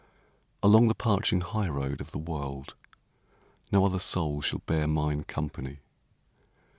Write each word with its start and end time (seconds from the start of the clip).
Along 0.63 0.87
the 0.87 0.95
parching 0.95 1.41
highroad 1.41 2.01
of 2.01 2.09
the 2.09 2.17
world 2.17 2.73
No 3.71 3.85
other 3.85 3.99
soul 3.99 4.41
shall 4.41 4.63
bear 4.65 4.87
mine 4.87 5.25
company. 5.25 5.77